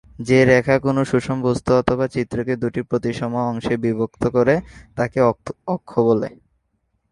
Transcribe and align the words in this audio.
যে 0.27 0.39
রেখা 0.45 0.75
কোনো 0.85 1.01
সুষম 1.11 1.37
বস্তু 1.47 1.69
অথবা 1.81 2.05
চিত্রকে 2.15 2.53
দু'টি 2.61 2.81
প্রতিসম 2.89 3.31
অংশে 3.43 3.75
বিভক্ত 3.83 4.23
করে 4.35 4.55
তাকে 4.97 5.19
অক্ষ 5.67 5.91
বলে। 6.07 6.29